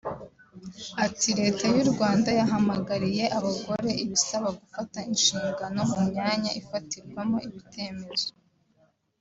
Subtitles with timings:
[1.05, 8.29] Ati “Leta y’u Rwanda yahamagariye abagore ibasaba gufata inshingano mu myanya ifatirwamo ibtemezo